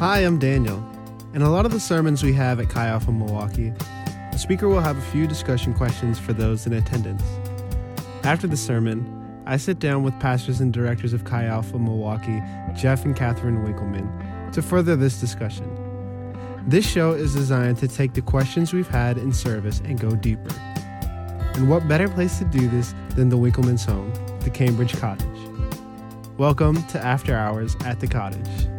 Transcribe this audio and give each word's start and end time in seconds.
Hi, 0.00 0.20
I'm 0.20 0.38
Daniel. 0.38 0.82
In 1.34 1.42
a 1.42 1.50
lot 1.50 1.66
of 1.66 1.72
the 1.72 1.78
sermons 1.78 2.22
we 2.22 2.32
have 2.32 2.58
at 2.58 2.70
Chi 2.70 2.86
Alpha 2.86 3.12
Milwaukee, 3.12 3.70
the 4.32 4.38
speaker 4.38 4.66
will 4.66 4.80
have 4.80 4.96
a 4.96 5.10
few 5.12 5.26
discussion 5.26 5.74
questions 5.74 6.18
for 6.18 6.32
those 6.32 6.64
in 6.64 6.72
attendance. 6.72 7.22
After 8.24 8.46
the 8.46 8.56
sermon, 8.56 9.42
I 9.44 9.58
sit 9.58 9.78
down 9.78 10.02
with 10.02 10.18
pastors 10.18 10.62
and 10.62 10.72
directors 10.72 11.12
of 11.12 11.24
Chi 11.24 11.44
Alpha 11.44 11.78
Milwaukee, 11.78 12.40
Jeff 12.74 13.04
and 13.04 13.14
Catherine 13.14 13.62
Winkleman, 13.62 14.50
to 14.52 14.62
further 14.62 14.96
this 14.96 15.20
discussion. 15.20 15.68
This 16.66 16.90
show 16.90 17.12
is 17.12 17.34
designed 17.34 17.76
to 17.80 17.86
take 17.86 18.14
the 18.14 18.22
questions 18.22 18.72
we've 18.72 18.88
had 18.88 19.18
in 19.18 19.34
service 19.34 19.80
and 19.80 20.00
go 20.00 20.12
deeper. 20.16 20.54
And 21.56 21.68
what 21.68 21.86
better 21.88 22.08
place 22.08 22.38
to 22.38 22.46
do 22.46 22.70
this 22.70 22.94
than 23.16 23.28
the 23.28 23.36
Winkleman's 23.36 23.84
home, 23.84 24.10
the 24.40 24.48
Cambridge 24.48 24.96
Cottage? 24.96 25.26
Welcome 26.38 26.82
to 26.84 27.04
After 27.04 27.34
Hours 27.36 27.76
at 27.84 28.00
the 28.00 28.06
Cottage. 28.06 28.69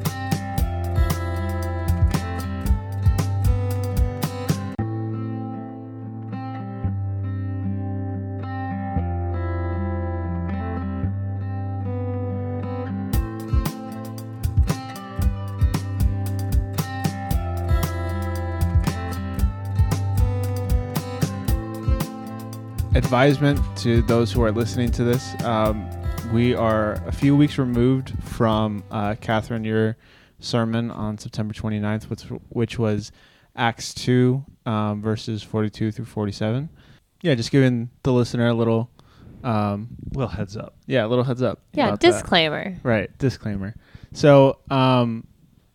Advisement 23.12 23.60
to 23.76 24.02
those 24.04 24.32
who 24.32 24.42
are 24.42 24.54
listening 24.54 24.90
to 24.90 25.04
this. 25.04 25.34
Um, 25.44 25.86
we 26.32 26.56
are 26.56 26.94
a 27.05 27.12
few 27.12 27.35
weeks 27.35 27.58
removed 27.58 28.13
from 28.24 28.85
uh, 28.90 29.16
Catherine, 29.20 29.66
your 29.66 29.98
sermon 30.40 30.90
on 30.90 31.18
September 31.18 31.54
29th, 31.54 32.04
which, 32.04 32.22
which 32.48 32.80
was 32.80 33.12
Acts 33.54 33.94
2, 33.96 34.46
um, 34.66 35.02
verses 35.02 35.44
42 35.44 35.91
through 35.91 36.05
47. 36.05 36.70
Yeah, 37.22 37.35
just 37.35 37.52
giving 37.52 37.90
the 38.04 38.13
listener 38.13 38.48
a 38.48 38.54
little. 38.54 38.90
Um, 39.44 39.90
Well, 40.13 40.30
heads 40.30 40.55
up. 40.55 40.76
yeah, 40.85 41.05
a 41.05 41.10
little 41.10 41.26
heads 41.26 41.41
up. 41.41 41.60
Yeah, 41.74 41.88
about 41.90 42.00
that. 42.00 42.12
disclaimer. 42.13 42.78
Right, 42.82 43.10
disclaimer. 43.18 43.76
So, 44.13 44.60
um, 44.70 45.28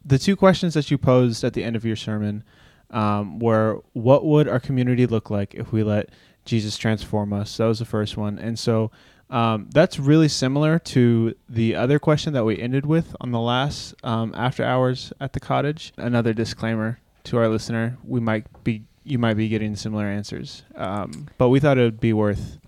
the 0.07 0.19
two 0.19 0.37
questions 0.37 0.73
that 0.73 0.91
you 0.91 0.97
posed 0.97 1.45
at 1.45 1.53
the 1.53 1.65
end 1.65 1.77
of 1.77 1.85
your 1.85 1.97
sermon 1.97 2.45
um, 2.93 3.41
were 3.41 3.83
what 3.93 4.25
would 4.25 4.49
our 4.49 4.59
community 4.59 5.07
look 5.07 5.29
like 5.29 5.55
if 5.55 5.71
we 5.71 5.83
let 5.83 6.09
Jesus 6.47 6.79
transform 6.79 7.33
us? 7.33 7.57
That 7.59 7.67
was 7.67 7.81
the 7.81 7.85
first 7.85 8.17
one. 8.17 8.39
And 8.39 8.59
so 8.59 8.91
um, 9.29 9.69
that's 9.73 9.99
really 9.99 10.29
similar 10.29 10.79
to 10.79 11.35
the 11.49 11.75
other 11.75 11.99
question 11.99 12.33
that 12.35 12.45
we 12.45 12.59
ended 12.59 12.87
with 12.87 13.15
on 13.21 13.33
the 13.33 13.41
last 13.41 13.95
um, 14.05 14.33
after 14.37 14.65
hours 14.65 15.13
at 15.21 15.33
the 15.33 15.41
cottage. 15.41 15.93
Another 15.97 16.33
disclaimer 16.33 17.01
to 17.25 17.39
our 17.39 17.49
listener: 17.49 17.99
we 18.05 18.21
might 18.21 18.47
be 18.63 18.85
you 19.03 19.19
might 19.19 19.35
be 19.35 19.49
getting 19.49 19.75
similar 19.75 20.05
answers, 20.05 20.63
um, 20.77 21.29
but 21.39 21.49
we 21.49 21.59
thought 21.59 21.77
it 21.77 21.83
would 21.83 22.01
be 22.01 22.13
worth 22.13 22.59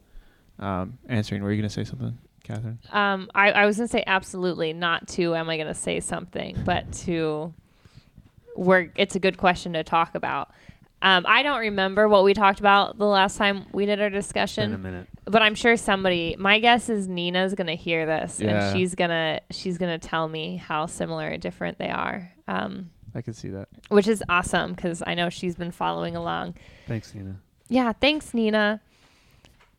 um, 0.58 0.98
answering. 1.08 1.42
Were 1.42 1.52
you 1.52 1.58
going 1.58 1.68
to 1.68 1.74
say 1.74 1.84
something, 1.84 2.18
Catherine? 2.42 2.80
Um, 2.92 3.30
I, 3.36 3.52
I 3.52 3.66
was 3.66 3.76
gonna 3.76 3.86
say 3.86 4.02
absolutely 4.06 4.72
not 4.72 5.06
to. 5.08 5.36
Am 5.36 5.48
I 5.48 5.58
gonna 5.58 5.74
say 5.74 6.00
something? 6.00 6.60
But 6.64 6.92
to. 7.04 7.54
We're. 8.56 8.90
It's 8.96 9.14
a 9.14 9.20
good 9.20 9.36
question 9.36 9.74
to 9.74 9.84
talk 9.84 10.16
about. 10.16 10.50
Um, 11.00 11.24
I 11.28 11.42
don't 11.44 11.60
remember 11.60 12.08
what 12.08 12.24
we 12.24 12.34
talked 12.34 12.58
about 12.58 12.98
the 12.98 13.06
last 13.06 13.36
time 13.36 13.66
we 13.72 13.86
did 13.86 14.00
our 14.00 14.10
discussion. 14.10 14.64
In 14.64 14.74
a 14.74 14.78
minute. 14.78 15.06
but 15.26 15.42
I'm 15.42 15.54
sure 15.54 15.76
somebody. 15.76 16.34
My 16.38 16.58
guess 16.58 16.88
is 16.88 17.06
Nina's 17.06 17.54
gonna 17.54 17.76
hear 17.76 18.04
this, 18.04 18.40
Yeah. 18.40 18.68
and 18.70 18.76
she's 18.76 18.94
gonna 18.96 19.40
she's 19.50 19.78
gonna 19.78 19.98
tell 19.98 20.26
me 20.28 20.56
how 20.56 20.86
similar 20.86 21.30
or 21.30 21.36
different 21.36 21.78
they 21.78 21.90
are. 21.90 22.32
Um, 22.48 22.90
I 23.14 23.22
can 23.22 23.32
see 23.34 23.48
that. 23.50 23.68
which 23.90 24.08
is 24.08 24.22
awesome 24.28 24.72
because 24.74 25.02
I 25.06 25.14
know 25.14 25.28
she's 25.28 25.54
been 25.54 25.70
following 25.70 26.16
along. 26.16 26.54
Thanks, 26.88 27.14
Nina. 27.14 27.36
Yeah, 27.68 27.92
thanks, 27.92 28.34
Nina. 28.34 28.80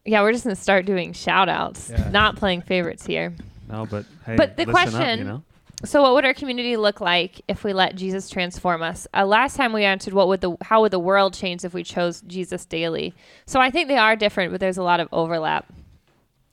Yeah, 0.05 0.21
we're 0.21 0.31
just 0.31 0.45
gonna 0.45 0.55
start 0.55 0.85
doing 0.85 1.11
shout 1.13 1.49
outs, 1.49 1.89
Yeah. 1.89 2.09
not 2.11 2.37
playing 2.37 2.61
favorites 2.61 3.05
here. 3.05 3.33
No, 3.69 3.85
but 3.85 4.05
hey, 4.25 4.35
But 4.37 4.55
the 4.55 4.65
listen 4.65 4.75
up, 4.75 4.89
question- 4.93 5.19
you 5.19 5.25
know? 5.25 5.43
So, 5.85 6.01
what 6.01 6.13
would 6.13 6.25
our 6.25 6.33
community 6.33 6.75
look 6.75 6.99
like 6.99 7.41
if 7.47 7.63
we 7.63 7.71
let 7.71 7.95
Jesus 7.95 8.29
transform 8.29 8.81
us? 8.81 9.07
Uh, 9.13 9.25
last 9.25 9.55
time 9.55 9.71
we 9.71 9.85
answered, 9.85 10.13
what 10.13 10.27
would 10.27 10.41
the 10.41 10.57
how 10.61 10.81
would 10.81 10.91
the 10.91 10.99
world 10.99 11.33
change 11.33 11.63
if 11.63 11.73
we 11.73 11.83
chose 11.83 12.21
Jesus 12.21 12.65
daily? 12.65 13.13
So, 13.45 13.61
I 13.61 13.69
think 13.69 13.87
they 13.87 13.97
are 13.97 14.17
different, 14.17 14.51
but 14.51 14.59
there's 14.59 14.77
a 14.77 14.83
lot 14.83 14.99
of 14.99 15.07
overlap. 15.13 15.71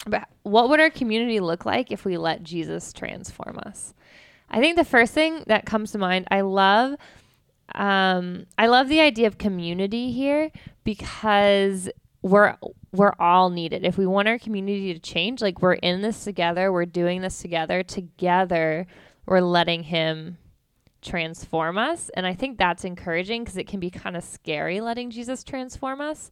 But 0.07 0.29
what 0.45 0.69
would 0.69 0.79
our 0.79 0.91
community 0.91 1.41
look 1.41 1.67
like 1.67 1.91
if 1.91 2.05
we 2.05 2.17
let 2.17 2.45
Jesus 2.45 2.93
transform 2.93 3.59
us? 3.67 3.95
I 4.49 4.61
think 4.61 4.77
the 4.77 4.85
first 4.85 5.13
thing 5.13 5.43
that 5.49 5.67
comes 5.67 5.91
to 5.91 5.99
mind, 5.99 6.29
I 6.31 6.43
love, 6.43 6.95
um, 7.75 8.47
I 8.57 8.69
love 8.69 8.89
the 8.89 9.01
idea 9.01 9.27
of 9.27 9.39
community 9.39 10.13
here 10.13 10.53
because 10.85 11.91
we're 12.23 12.57
we're 12.93 13.15
all 13.19 13.51
needed. 13.51 13.85
If 13.85 13.99
we 13.99 14.07
want 14.07 14.29
our 14.29 14.39
community 14.39 14.95
to 14.95 15.01
change, 15.01 15.43
like 15.43 15.61
we're 15.61 15.75
in 15.75 16.03
this 16.03 16.25
together, 16.25 16.73
we're 16.73 16.87
doing 16.87 17.21
this 17.21 17.41
together. 17.41 17.83
Together, 17.83 18.87
we're 19.27 19.41
letting 19.41 19.83
Him 19.83 20.39
transform 21.03 21.79
us, 21.79 22.11
and 22.11 22.27
I 22.27 22.35
think 22.35 22.59
that's 22.59 22.85
encouraging 22.85 23.45
because 23.45 23.57
it 23.57 23.67
can 23.67 23.81
be 23.81 23.91
kind 23.91 24.17
of 24.17 24.25
scary 24.25 24.81
letting 24.81 25.11
Jesus 25.11 25.45
transform 25.45 26.01
us, 26.01 26.31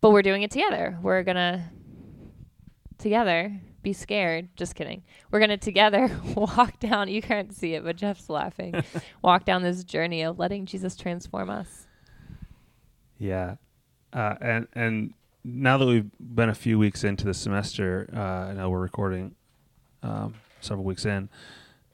but 0.00 0.10
we're 0.10 0.22
doing 0.22 0.42
it 0.42 0.50
together. 0.50 0.98
We're 1.02 1.22
gonna 1.22 1.70
together 2.98 3.60
be 3.82 3.92
scared. 3.92 4.48
Just 4.56 4.74
kidding. 4.74 5.02
We're 5.30 5.40
gonna 5.40 5.56
together 5.56 6.10
walk 6.34 6.78
down. 6.78 7.08
You 7.08 7.22
can't 7.22 7.52
see 7.54 7.74
it, 7.74 7.84
but 7.84 7.96
Jeff's 7.96 8.28
laughing. 8.28 8.74
walk 9.22 9.44
down 9.44 9.62
this 9.62 9.84
journey 9.84 10.22
of 10.22 10.38
letting 10.38 10.66
Jesus 10.66 10.96
transform 10.96 11.50
us. 11.50 11.86
Yeah. 13.18 13.56
Uh, 14.12 14.34
and 14.40 14.68
and 14.74 15.14
now 15.44 15.78
that 15.78 15.86
we've 15.86 16.10
been 16.20 16.48
a 16.48 16.54
few 16.54 16.78
weeks 16.78 17.04
into 17.04 17.24
the 17.24 17.34
semester, 17.34 18.08
uh, 18.14 18.50
I 18.50 18.52
know 18.52 18.70
we're 18.70 18.80
recording 18.80 19.34
um, 20.02 20.34
several 20.60 20.84
weeks 20.84 21.04
in. 21.04 21.28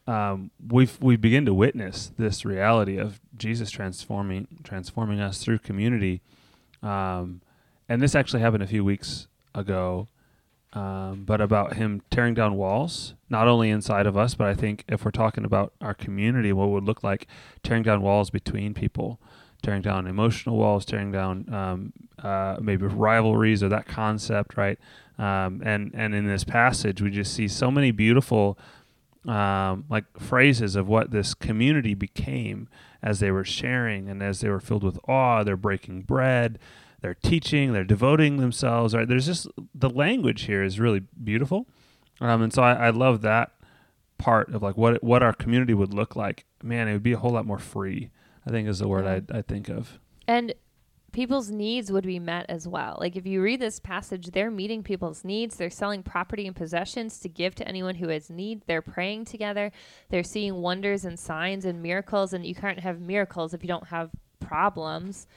Um, 0.09 0.49
we've 0.67 0.99
we 0.99 1.17
begin 1.17 1.45
to 1.45 1.53
witness 1.53 2.11
this 2.17 2.43
reality 2.43 2.97
of 2.97 3.19
Jesus 3.37 3.69
transforming 3.69 4.47
transforming 4.63 5.19
us 5.19 5.37
through 5.43 5.59
community, 5.59 6.21
um, 6.81 7.41
and 7.87 8.01
this 8.01 8.15
actually 8.15 8.41
happened 8.41 8.63
a 8.63 8.67
few 8.67 8.83
weeks 8.83 9.27
ago. 9.53 10.07
Um, 10.71 11.23
but 11.25 11.41
about 11.41 11.77
him 11.77 12.03
tearing 12.11 12.35
down 12.35 12.55
walls, 12.55 13.15
not 13.27 13.47
only 13.47 13.71
inside 13.71 14.05
of 14.05 14.15
us, 14.15 14.35
but 14.35 14.47
I 14.47 14.53
think 14.53 14.83
if 14.87 15.03
we're 15.03 15.09
talking 15.09 15.43
about 15.43 15.73
our 15.81 15.95
community, 15.95 16.53
what 16.53 16.69
would 16.69 16.83
look 16.83 17.03
like 17.03 17.25
tearing 17.63 17.81
down 17.81 18.03
walls 18.03 18.29
between 18.29 18.75
people, 18.75 19.19
tearing 19.63 19.81
down 19.81 20.05
emotional 20.05 20.57
walls, 20.57 20.85
tearing 20.85 21.11
down 21.11 21.51
um, 21.51 21.93
uh, 22.21 22.57
maybe 22.61 22.85
rivalries 22.85 23.63
or 23.63 23.69
that 23.69 23.87
concept, 23.87 24.57
right? 24.57 24.77
Um, 25.17 25.61
and 25.63 25.91
and 25.93 26.15
in 26.15 26.25
this 26.25 26.43
passage, 26.43 27.01
we 27.01 27.11
just 27.11 27.33
see 27.33 27.47
so 27.47 27.69
many 27.69 27.91
beautiful 27.91 28.57
um, 29.29 29.85
like 29.89 30.05
phrases 30.17 30.75
of 30.75 30.87
what 30.87 31.11
this 31.11 31.33
community 31.33 31.93
became 31.93 32.67
as 33.03 33.19
they 33.19 33.29
were 33.29 33.43
sharing 33.43 34.09
and 34.09 34.23
as 34.23 34.41
they 34.41 34.49
were 34.49 34.59
filled 34.59 34.83
with 34.83 34.99
awe. 35.07 35.43
They're 35.43 35.55
breaking 35.55 36.01
bread, 36.01 36.57
they're 37.01 37.13
teaching, 37.13 37.71
they're 37.71 37.83
devoting 37.83 38.37
themselves. 38.37 38.95
Right? 38.95 39.07
There's 39.07 39.27
just 39.27 39.47
the 39.73 39.89
language 39.89 40.43
here 40.43 40.63
is 40.63 40.79
really 40.79 41.01
beautiful, 41.23 41.67
um, 42.19 42.41
and 42.41 42.51
so 42.51 42.63
I, 42.63 42.87
I 42.87 42.89
love 42.89 43.21
that 43.21 43.51
part 44.17 44.53
of 44.53 44.63
like 44.63 44.77
what 44.77 45.03
what 45.03 45.21
our 45.21 45.33
community 45.33 45.75
would 45.75 45.93
look 45.93 46.15
like. 46.15 46.45
Man, 46.63 46.87
it 46.87 46.93
would 46.93 47.03
be 47.03 47.13
a 47.13 47.17
whole 47.17 47.31
lot 47.31 47.45
more 47.45 47.59
free. 47.59 48.09
I 48.47 48.49
think 48.49 48.67
is 48.67 48.79
the 48.79 48.87
word 48.87 49.05
I 49.05 49.37
I 49.37 49.43
think 49.43 49.69
of. 49.69 49.99
And 50.27 50.53
people's 51.11 51.49
needs 51.49 51.91
would 51.91 52.05
be 52.05 52.19
met 52.19 52.45
as 52.49 52.67
well. 52.67 52.97
Like 52.99 53.15
if 53.15 53.25
you 53.25 53.41
read 53.41 53.59
this 53.59 53.79
passage, 53.79 54.27
they're 54.27 54.51
meeting 54.51 54.83
people's 54.83 55.23
needs. 55.23 55.55
They're 55.55 55.69
selling 55.69 56.03
property 56.03 56.47
and 56.47 56.55
possessions 56.55 57.19
to 57.19 57.29
give 57.29 57.55
to 57.55 57.67
anyone 57.67 57.95
who 57.95 58.09
has 58.09 58.29
need. 58.29 58.63
They're 58.67 58.81
praying 58.81 59.25
together. 59.25 59.71
They're 60.09 60.23
seeing 60.23 60.55
wonders 60.55 61.05
and 61.05 61.19
signs 61.19 61.65
and 61.65 61.81
miracles. 61.81 62.33
And 62.33 62.45
you 62.45 62.55
can't 62.55 62.79
have 62.79 62.99
miracles 62.99 63.53
if 63.53 63.63
you 63.63 63.67
don't 63.67 63.87
have 63.87 64.09
problems. 64.39 65.27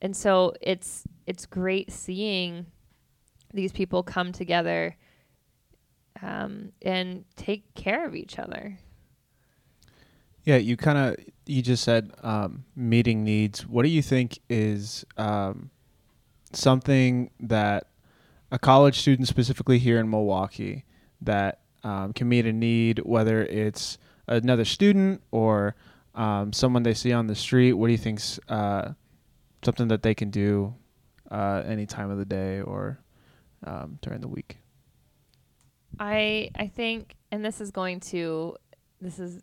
And 0.00 0.16
so 0.16 0.52
it's 0.60 1.04
it's 1.26 1.46
great 1.46 1.92
seeing 1.92 2.66
these 3.54 3.72
people 3.72 4.02
come 4.02 4.32
together 4.32 4.96
um, 6.20 6.72
and 6.82 7.24
take 7.36 7.74
care 7.74 8.06
of 8.06 8.14
each 8.14 8.38
other. 8.38 8.78
Yeah, 10.44 10.56
you 10.56 10.76
kind 10.76 10.98
of 10.98 11.16
you 11.46 11.62
just 11.62 11.84
said 11.84 12.12
um, 12.22 12.64
meeting 12.74 13.24
needs. 13.24 13.66
What 13.66 13.84
do 13.84 13.88
you 13.88 14.02
think 14.02 14.38
is 14.48 15.04
um, 15.16 15.70
something 16.52 17.30
that 17.40 17.88
a 18.50 18.58
college 18.58 18.98
student, 19.00 19.28
specifically 19.28 19.78
here 19.78 19.98
in 19.98 20.10
Milwaukee, 20.10 20.84
that 21.20 21.60
um, 21.84 22.12
can 22.12 22.28
meet 22.28 22.46
a 22.46 22.52
need, 22.52 22.98
whether 23.00 23.42
it's 23.42 23.98
another 24.26 24.64
student 24.64 25.22
or 25.30 25.74
um, 26.14 26.52
someone 26.52 26.82
they 26.82 26.94
see 26.94 27.12
on 27.12 27.26
the 27.26 27.34
street? 27.34 27.72
What 27.74 27.86
do 27.86 27.92
you 27.92 27.98
think's 27.98 28.38
uh, 28.48 28.92
something 29.64 29.88
that 29.88 30.02
they 30.02 30.14
can 30.14 30.30
do 30.30 30.74
uh, 31.30 31.62
any 31.66 31.86
time 31.86 32.10
of 32.10 32.18
the 32.18 32.24
day 32.24 32.60
or 32.60 33.00
um, 33.64 33.98
during 34.02 34.20
the 34.20 34.28
week? 34.28 34.58
I 35.98 36.50
I 36.56 36.66
think, 36.66 37.16
and 37.30 37.44
this 37.44 37.60
is 37.60 37.70
going 37.70 38.00
to, 38.00 38.56
this 39.00 39.18
is 39.18 39.42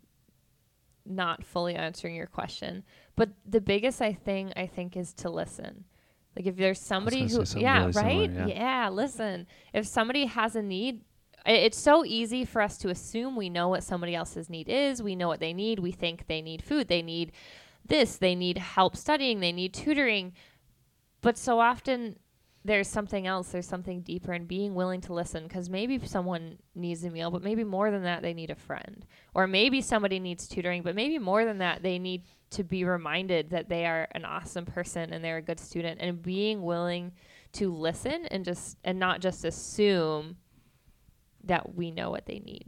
not 1.06 1.44
fully 1.44 1.74
answering 1.74 2.14
your 2.14 2.26
question. 2.26 2.84
But 3.16 3.30
the 3.46 3.60
biggest 3.60 4.00
I 4.00 4.12
thing 4.12 4.52
I 4.56 4.66
think 4.66 4.96
is 4.96 5.12
to 5.14 5.30
listen. 5.30 5.84
Like 6.36 6.46
if 6.46 6.56
there's 6.56 6.80
somebody 6.80 7.28
who 7.28 7.44
yeah, 7.56 7.80
really 7.80 7.92
similar, 7.92 8.02
right? 8.02 8.30
yeah. 8.30 8.46
yeah, 8.46 8.88
listen. 8.88 9.46
If 9.74 9.86
somebody 9.86 10.26
has 10.26 10.54
a 10.56 10.62
need, 10.62 11.02
it's 11.44 11.78
so 11.78 12.04
easy 12.04 12.44
for 12.44 12.62
us 12.62 12.78
to 12.78 12.88
assume 12.88 13.36
we 13.36 13.50
know 13.50 13.68
what 13.68 13.82
somebody 13.82 14.14
else's 14.14 14.48
need 14.48 14.68
is. 14.68 15.02
We 15.02 15.16
know 15.16 15.28
what 15.28 15.40
they 15.40 15.52
need. 15.52 15.78
We 15.78 15.92
think 15.92 16.26
they 16.26 16.42
need 16.42 16.62
food, 16.62 16.88
they 16.88 17.02
need 17.02 17.32
this, 17.84 18.16
they 18.16 18.34
need 18.34 18.58
help 18.58 18.96
studying, 18.96 19.40
they 19.40 19.52
need 19.52 19.74
tutoring. 19.74 20.32
But 21.20 21.36
so 21.36 21.60
often 21.60 22.18
there's 22.64 22.88
something 22.88 23.26
else, 23.26 23.48
there's 23.48 23.66
something 23.66 24.02
deeper 24.02 24.32
and 24.32 24.46
being 24.46 24.74
willing 24.74 25.00
to 25.02 25.14
listen 25.14 25.44
because 25.44 25.70
maybe 25.70 25.98
someone 26.06 26.58
needs 26.74 27.02
a 27.04 27.10
meal, 27.10 27.30
but 27.30 27.42
maybe 27.42 27.64
more 27.64 27.90
than 27.90 28.02
that, 28.02 28.22
they 28.22 28.34
need 28.34 28.50
a 28.50 28.54
friend. 28.54 29.06
Or 29.34 29.46
maybe 29.46 29.80
somebody 29.80 30.20
needs 30.20 30.46
tutoring, 30.46 30.82
but 30.82 30.94
maybe 30.94 31.18
more 31.18 31.44
than 31.44 31.58
that, 31.58 31.82
they 31.82 31.98
need 31.98 32.24
to 32.50 32.64
be 32.64 32.84
reminded 32.84 33.50
that 33.50 33.68
they 33.68 33.86
are 33.86 34.08
an 34.12 34.24
awesome 34.24 34.66
person 34.66 35.12
and 35.12 35.24
they're 35.24 35.38
a 35.38 35.42
good 35.42 35.60
student 35.60 36.00
and 36.02 36.22
being 36.22 36.62
willing 36.62 37.12
to 37.52 37.72
listen 37.72 38.26
and 38.26 38.44
just 38.44 38.76
and 38.84 38.98
not 38.98 39.20
just 39.20 39.44
assume 39.44 40.36
that 41.44 41.74
we 41.74 41.90
know 41.90 42.10
what 42.10 42.26
they 42.26 42.40
need. 42.40 42.66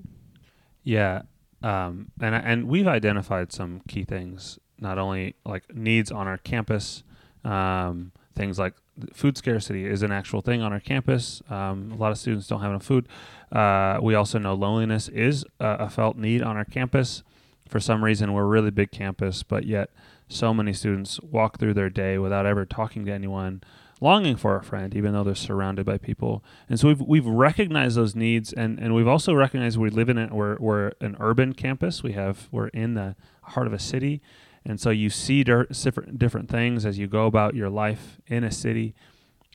Yeah, 0.82 1.22
um, 1.62 2.10
and 2.20 2.34
and 2.34 2.68
we've 2.68 2.88
identified 2.88 3.52
some 3.52 3.82
key 3.86 4.04
things, 4.04 4.58
not 4.78 4.98
only 4.98 5.36
like 5.44 5.74
needs 5.74 6.10
on 6.10 6.26
our 6.26 6.38
campus, 6.38 7.04
um, 7.44 8.12
things 8.34 8.58
like 8.58 8.74
food 9.12 9.36
scarcity 9.36 9.86
is 9.86 10.02
an 10.02 10.12
actual 10.12 10.42
thing 10.42 10.62
on 10.62 10.72
our 10.72 10.80
campus. 10.80 11.42
Um, 11.48 11.92
a 11.92 11.96
lot 11.96 12.12
of 12.12 12.18
students 12.18 12.46
don't 12.46 12.60
have 12.60 12.70
enough 12.70 12.84
food. 12.84 13.08
Uh, 13.50 13.98
we 14.02 14.14
also 14.14 14.38
know 14.38 14.54
loneliness 14.54 15.08
is 15.08 15.44
a, 15.60 15.66
a 15.80 15.90
felt 15.90 16.16
need 16.16 16.42
on 16.42 16.56
our 16.56 16.64
campus. 16.64 17.22
For 17.68 17.80
some 17.80 18.04
reason, 18.04 18.32
we're 18.32 18.42
a 18.42 18.46
really 18.46 18.70
big 18.70 18.90
campus, 18.90 19.42
but 19.42 19.64
yet 19.64 19.90
so 20.28 20.52
many 20.52 20.72
students 20.72 21.20
walk 21.20 21.58
through 21.58 21.74
their 21.74 21.90
day 21.90 22.18
without 22.18 22.46
ever 22.46 22.66
talking 22.66 23.04
to 23.06 23.12
anyone, 23.12 23.62
longing 24.02 24.36
for 24.36 24.56
a 24.56 24.62
friend, 24.62 24.94
even 24.94 25.12
though 25.12 25.22
they're 25.22 25.34
surrounded 25.34 25.86
by 25.86 25.96
people. 25.96 26.44
And 26.68 26.78
so 26.78 26.88
we've 26.88 27.00
we've 27.00 27.26
recognized 27.26 27.96
those 27.96 28.14
needs, 28.14 28.52
and, 28.52 28.78
and 28.78 28.94
we've 28.94 29.06
also 29.06 29.32
recognized 29.32 29.78
we 29.78 29.90
live 29.90 30.08
in 30.08 30.18
it. 30.18 30.32
We're 30.32 30.56
we're 30.58 30.92
an 31.00 31.16
urban 31.20 31.54
campus. 31.54 32.02
We 32.02 32.12
have 32.12 32.48
we're 32.50 32.68
in 32.68 32.94
the 32.94 33.14
heart 33.42 33.66
of 33.66 33.72
a 33.72 33.78
city, 33.78 34.20
and 34.64 34.80
so 34.80 34.90
you 34.90 35.08
see 35.08 35.44
different 35.44 36.18
different 36.18 36.50
things 36.50 36.84
as 36.84 36.98
you 36.98 37.06
go 37.06 37.26
about 37.26 37.54
your 37.54 37.70
life 37.70 38.20
in 38.26 38.44
a 38.44 38.50
city, 38.50 38.94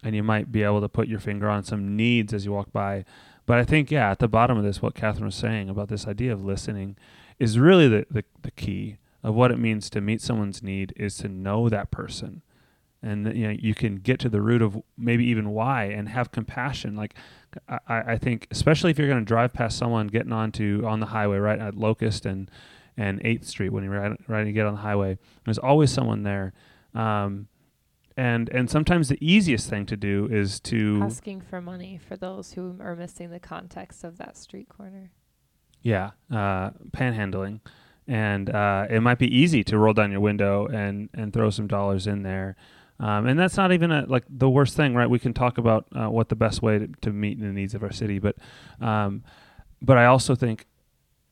and 0.02 0.16
you 0.16 0.24
might 0.24 0.52
be 0.52 0.64
able 0.64 0.82
to 0.82 0.90
put 0.90 1.08
your 1.08 1.20
finger 1.20 1.50
on 1.50 1.64
some 1.64 1.96
needs 1.96 2.34
as 2.34 2.46
you 2.46 2.54
walk 2.54 2.72
by. 2.72 3.04
But 3.46 3.60
I 3.60 3.66
think 3.66 3.92
yeah, 3.92 4.12
at 4.12 4.20
the 4.20 4.28
bottom 4.28 4.58
of 4.58 4.64
this, 4.64 4.82
what 4.82 4.96
Catherine 4.96 5.26
was 5.26 5.36
saying 5.36 5.70
about 5.70 5.90
this 5.90 6.08
idea 6.08 6.34
of 6.34 6.44
listening 6.44 6.98
is 7.40 7.60
really 7.60 7.88
the, 7.88 8.06
the, 8.10 8.24
the 8.42 8.52
key 8.52 8.98
of 9.24 9.36
what 9.36 9.52
it 9.52 9.60
means 9.60 9.90
to 9.90 10.02
meet 10.02 10.22
someone's 10.22 10.64
need 10.64 10.94
is 10.96 11.18
to 11.18 11.28
know 11.28 11.70
that 11.70 11.92
person 11.92 12.42
and 13.02 13.36
you 13.36 13.48
know 13.48 13.56
you 13.60 13.74
can 13.74 13.98
get 13.98 14.20
to 14.20 14.30
the 14.30 14.42
root 14.42 14.62
of 14.62 14.82
maybe 14.98 15.26
even 15.26 15.52
why 15.52 15.86
and 15.86 16.10
have 16.10 16.32
compassion. 16.32 16.96
Like 16.96 17.16
i, 17.68 17.80
I 18.14 18.18
think 18.18 18.48
especially 18.52 18.92
if 18.92 19.00
you're 19.00 19.08
going 19.08 19.24
to 19.24 19.26
drive 19.26 19.54
past 19.54 19.78
someone 19.78 20.08
getting 20.08 20.34
onto 20.34 20.84
on 20.86 21.00
the 21.00 21.08
highway 21.08 21.38
right 21.38 21.60
at 21.60 21.76
locust 21.76 22.26
and 22.26 22.52
and 22.98 23.22
8th 23.24 23.46
street 23.46 23.70
when 23.70 23.84
you're 23.84 23.94
riding, 23.94 24.24
riding 24.28 24.48
to 24.48 24.52
get 24.52 24.66
on 24.66 24.74
the 24.74 24.82
highway 24.82 25.18
there's 25.46 25.60
always 25.60 25.92
someone 25.92 26.24
there. 26.24 26.54
Um, 26.94 27.48
and 28.18 28.50
and 28.50 28.70
sometimes 28.70 29.10
the 29.10 29.18
easiest 29.22 29.70
thing 29.70 29.86
to 29.86 29.96
do 29.96 30.28
is 30.32 30.60
to 30.62 31.00
Asking 31.04 31.40
for 31.40 31.62
money 31.62 32.00
for 32.06 32.18
those 32.18 32.54
who 32.54 32.76
are 32.82 32.96
missing 32.96 33.30
the 33.30 33.40
context 33.40 34.04
of 34.04 34.18
that 34.18 34.36
street 34.36 34.68
corner. 34.68 35.12
Yeah, 35.84 36.12
uh, 36.32 36.72
panhandling, 36.92 37.60
and 38.08 38.50
uh, 38.50 38.88
it 38.90 39.02
might 39.02 39.20
be 39.20 39.34
easy 39.34 39.64
to 39.66 39.78
roll 39.78 39.94
down 39.94 40.12
your 40.12 40.20
window 40.20 40.66
and 40.66 41.10
and 41.14 41.32
throw 41.32 41.52
some 41.52 41.68
dollars 41.68 42.08
in 42.08 42.24
there, 42.24 42.56
um, 43.00 43.28
and 43.28 43.40
that's 43.40 43.58
not 43.58 43.72
even 43.72 43.92
a, 43.92 44.06
like 44.08 44.24
the 44.30 44.50
worst 44.50 44.76
thing, 44.76 44.96
right? 44.96 45.10
We 45.10 45.20
can 45.20 45.34
talk 45.34 45.58
about 45.58 45.88
uh, 45.96 46.10
what 46.10 46.30
the 46.30 46.36
best 46.36 46.62
way 46.62 46.80
to, 46.80 46.88
to 47.02 47.12
meet 47.12 47.40
the 47.40 47.48
needs 47.48 47.76
of 47.76 47.84
our 47.84 47.92
city, 47.92 48.20
but 48.20 48.36
um, 48.82 49.24
but 49.82 49.98
I 49.98 50.06
also 50.06 50.34
think 50.34 50.66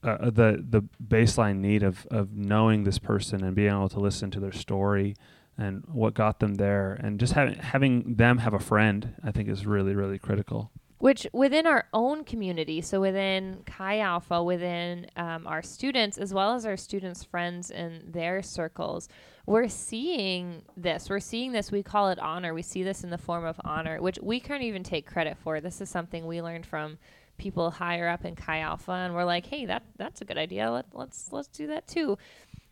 uh, 0.03 0.29
the 0.29 0.63
the 0.67 0.83
baseline 1.03 1.57
need 1.57 1.81
of 1.81 2.05
of 2.11 2.33
knowing 2.33 2.83
this 2.83 2.99
person 2.99 3.43
and 3.43 3.55
being 3.55 3.71
able 3.71 3.89
to 3.89 3.99
listen 3.99 4.29
to 4.31 4.39
their 4.39 4.51
story 4.51 5.15
and 5.57 5.83
what 5.87 6.13
got 6.13 6.39
them 6.39 6.55
there, 6.55 6.93
and 6.93 7.19
just 7.19 7.33
having 7.33 7.55
having 7.55 8.15
them 8.15 8.37
have 8.39 8.53
a 8.53 8.59
friend, 8.59 9.15
I 9.23 9.31
think 9.31 9.49
is 9.49 9.65
really 9.65 9.95
really 9.95 10.19
critical. 10.19 10.71
Which 10.99 11.27
within 11.33 11.67
our 11.67 11.87
own 11.93 12.23
community, 12.23 12.81
so 12.81 13.01
within 13.01 13.63
Chi 13.65 13.99
Alpha, 13.99 14.43
within 14.43 15.07
um, 15.17 15.45
our 15.45 15.61
students, 15.61 16.17
as 16.17 16.33
well 16.33 16.53
as 16.53 16.65
our 16.65 16.77
students' 16.77 17.23
friends 17.23 17.69
and 17.69 18.13
their 18.13 18.41
circles, 18.41 19.09
we're 19.45 19.69
seeing 19.69 20.63
this. 20.75 21.09
We're 21.09 21.19
seeing 21.19 21.51
this. 21.51 21.71
We 21.71 21.83
call 21.83 22.09
it 22.09 22.19
honor. 22.19 22.53
We 22.53 22.61
see 22.61 22.83
this 22.83 23.03
in 23.03 23.09
the 23.09 23.17
form 23.17 23.45
of 23.45 23.59
honor, 23.63 24.01
which 24.01 24.19
we 24.21 24.39
can't 24.39 24.63
even 24.63 24.83
take 24.83 25.05
credit 25.05 25.37
for. 25.37 25.61
This 25.61 25.81
is 25.81 25.89
something 25.89 26.25
we 26.25 26.41
learned 26.41 26.65
from 26.65 26.97
people 27.37 27.69
higher 27.69 28.07
up 28.07 28.25
in 28.25 28.35
Chi 28.35 28.59
Alpha, 28.59 28.91
and 28.91 29.13
we're 29.13 29.25
like, 29.25 29.45
hey, 29.45 29.65
that 29.65 29.83
that's 29.97 30.21
a 30.21 30.25
good 30.25 30.37
idea. 30.37 30.71
Let, 30.71 30.85
let's 30.93 31.31
let's 31.31 31.47
do 31.47 31.67
that 31.67 31.87
too. 31.87 32.17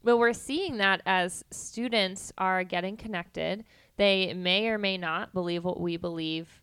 But 0.03 0.17
we're 0.17 0.33
seeing 0.33 0.77
that 0.77 1.01
as 1.05 1.45
students 1.51 2.33
are 2.37 2.63
getting 2.63 2.97
connected, 2.97 3.63
they 3.97 4.33
may 4.33 4.67
or 4.67 4.77
may 4.77 4.97
not 4.97 5.33
believe 5.33 5.63
what 5.63 5.79
we 5.79 5.97
believe 5.97 6.61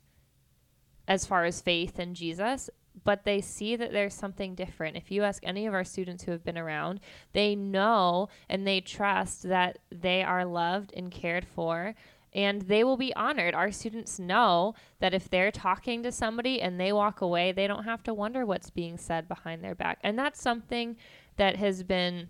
as 1.08 1.26
far 1.26 1.44
as 1.44 1.60
faith 1.60 1.98
in 1.98 2.14
Jesus, 2.14 2.68
but 3.04 3.24
they 3.24 3.40
see 3.40 3.76
that 3.76 3.92
there's 3.92 4.14
something 4.14 4.54
different. 4.54 4.96
If 4.96 5.10
you 5.10 5.22
ask 5.22 5.42
any 5.44 5.66
of 5.66 5.74
our 5.74 5.84
students 5.84 6.24
who 6.24 6.32
have 6.32 6.44
been 6.44 6.58
around, 6.58 7.00
they 7.32 7.54
know 7.54 8.28
and 8.48 8.66
they 8.66 8.80
trust 8.80 9.44
that 9.44 9.78
they 9.90 10.22
are 10.22 10.44
loved 10.44 10.92
and 10.94 11.10
cared 11.10 11.46
for 11.46 11.94
and 12.32 12.62
they 12.62 12.84
will 12.84 12.96
be 12.96 13.14
honored. 13.14 13.54
Our 13.54 13.72
students 13.72 14.18
know 14.18 14.74
that 15.00 15.14
if 15.14 15.28
they're 15.28 15.50
talking 15.50 16.02
to 16.04 16.12
somebody 16.12 16.60
and 16.60 16.78
they 16.78 16.92
walk 16.92 17.20
away, 17.20 17.52
they 17.52 17.66
don't 17.66 17.84
have 17.84 18.02
to 18.04 18.14
wonder 18.14 18.46
what's 18.46 18.70
being 18.70 18.98
said 18.98 19.26
behind 19.26 19.64
their 19.64 19.74
back. 19.74 19.98
And 20.02 20.18
that's 20.18 20.40
something 20.40 20.96
that 21.36 21.56
has 21.56 21.82
been 21.82 22.28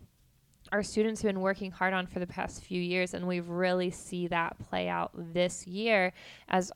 our 0.73 0.83
students 0.85 1.23
have 1.23 1.29
been 1.31 1.41
working 1.41 1.73
hard 1.73 1.93
on 1.93 2.06
for 2.06 2.21
the 2.21 2.27
past 2.27 2.63
few 2.63 2.81
years 2.81 3.13
and 3.13 3.27
we've 3.27 3.49
really 3.49 3.91
see 3.91 4.29
that 4.29 4.56
play 4.59 4.89
out 4.89 5.11
this 5.17 5.67
year 5.67 6.13
as 6.49 6.71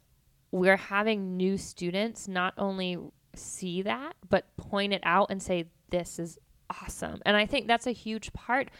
we're 0.51 0.77
having 0.77 1.37
new 1.37 1.57
students 1.57 2.27
not 2.27 2.55
only 2.59 2.99
see 3.39 3.83
that 3.83 4.15
but 4.29 4.45
point 4.57 4.93
it 4.93 5.03
out 5.05 5.29
and 5.31 5.43
say 5.43 5.67
this 5.91 6.19
is 6.19 6.39
awesome. 6.83 7.21
And 7.27 7.37
i 7.37 7.47
think 7.47 7.67
that's 7.67 7.87
a 7.87 7.93
huge 7.93 8.33
part 8.33 8.71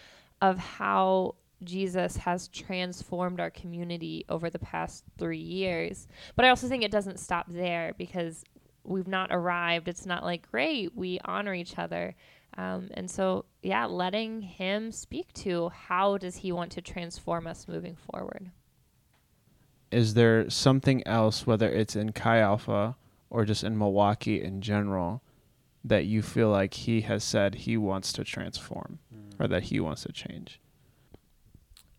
of 0.41 0.59
how 0.59 1.35
jesus 1.63 2.17
has 2.17 2.49
transformed 2.49 3.41
our 3.41 3.51
community 3.51 4.25
over 4.29 4.51
the 4.51 4.59
past 4.59 5.05
three 5.19 5.39
years. 5.39 6.09
But 6.37 6.45
i 6.45 6.49
also 6.49 6.69
think 6.69 6.83
it 6.83 6.91
doesn't 6.91 7.21
stop 7.21 7.47
there 7.49 7.95
because 7.97 8.45
we've 8.85 9.09
not 9.09 9.31
arrived. 9.33 9.89
It's 9.89 10.05
not 10.05 10.25
like 10.25 10.51
great. 10.51 10.95
We 10.95 11.19
honor 11.25 11.55
each 11.55 11.79
other. 11.79 12.15
Um, 12.57 12.91
and 12.95 13.11
so 13.11 13.47
yeah 13.63 13.87
letting 13.87 14.43
him 14.43 14.93
speak 14.93 15.33
to 15.35 15.71
how 15.71 16.19
does 16.19 16.37
he 16.37 16.53
want 16.53 16.73
to 16.73 16.83
transform 16.83 17.47
us 17.47 17.67
moving 17.67 17.97
forward. 17.97 18.51
Is 19.91 20.15
there 20.15 20.51
something 20.51 21.07
else, 21.07 21.47
whether 21.47 21.69
it's 21.71 21.95
in 21.95 22.13
Chi 22.13 22.39
Alpha 22.39 22.97
or 23.35 23.45
just 23.45 23.65
in 23.65 23.77
Milwaukee 23.77 24.41
in 24.41 24.61
general, 24.61 25.21
that 25.83 26.05
you 26.05 26.23
feel 26.23 26.51
like 26.51 26.73
he 26.73 27.01
has 27.01 27.25
said 27.25 27.57
he 27.57 27.77
wants 27.77 28.13
to 28.13 28.23
transform 28.23 29.01
mm. 29.13 29.35
or 29.41 29.49
that 29.49 29.65
he 29.65 29.81
wants 29.81 30.05
to 30.05 30.13
change? 30.13 30.61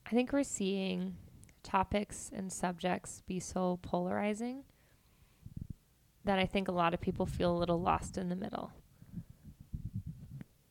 I 0.06 0.12
think 0.12 0.32
we're 0.32 0.44
seeing 0.44 1.18
topics 1.62 2.32
and 2.34 2.54
subjects 2.54 3.22
be 3.28 3.42
so 3.42 3.80
polarizing 3.82 4.64
that 6.24 6.40
I 6.40 6.46
think 6.46 6.70
a 6.70 6.72
lot 6.72 6.94
of 6.94 7.02
people 7.02 7.26
feel 7.26 7.52
a 7.52 7.60
little 7.60 7.82
lost 7.82 8.18
in 8.18 8.30
the 8.30 8.36
middle. 8.38 8.72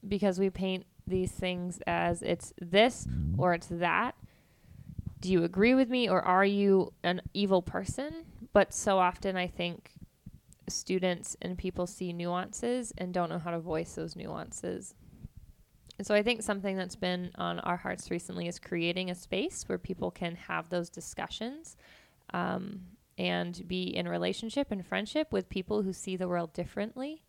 Because 0.09 0.39
we 0.39 0.49
paint 0.49 0.87
these 1.07 1.31
things 1.31 1.79
as 1.87 2.23
it's 2.23 2.55
this 2.59 3.07
or 3.37 3.53
it's 3.53 3.69
that. 3.71 4.15
Do 5.21 5.31
you 5.31 5.45
agree 5.45 5.75
with 5.75 5.91
me 5.91 6.09
or 6.09 6.23
are 6.23 6.45
you 6.45 6.95
an 7.03 7.21
evil 7.35 7.61
person? 7.61 8.25
But 8.55 8.73
so 8.73 8.99
often 8.99 9.37
I 9.37 9.47
think 9.47 9.91
students 10.69 11.37
and 11.43 11.59
people 11.59 11.87
see 11.87 12.13
nuances 12.13 12.93
and 12.99 13.13
don't 13.13 13.29
know 13.29 13.39
how 13.39 13.51
to 13.51 13.59
voice 13.59 13.95
those 13.95 14.17
nuances. 14.17 14.95
And 15.99 16.07
so 16.07 16.15
I 16.15 16.23
think 16.23 16.43
something 16.43 16.77
that's 16.77 16.97
been 16.97 17.31
on 17.37 17.61
our 17.61 17.77
hearts 17.77 18.11
recently 18.11 18.49
is 18.49 18.59
creating 18.59 19.11
a 19.11 19.15
space 19.15 19.65
where 19.69 19.79
people 19.79 20.11
can 20.11 20.35
have 20.35 20.69
those 20.69 20.91
discussions 20.91 21.77
um, 22.33 22.81
and 23.17 23.67
be 23.69 23.85
in 23.85 24.09
relationship 24.09 24.73
and 24.73 24.85
friendship 24.85 25.33
with 25.33 25.49
people 25.49 25.83
who 25.83 25.93
see 25.93 26.17
the 26.17 26.29
world 26.29 26.53
differently 26.53 27.23